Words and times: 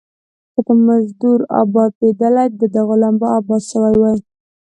که 0.53 0.59
په 0.67 0.73
مزدور 0.87 1.39
ابآتيدلاى، 1.61 2.47
ده 2.73 2.81
غلامان 2.89 3.15
به 3.19 3.27
ابات 3.39 3.63
سوي 3.71 3.95
واى. 4.01 4.17